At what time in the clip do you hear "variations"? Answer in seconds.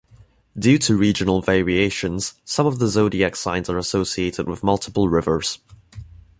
1.43-2.33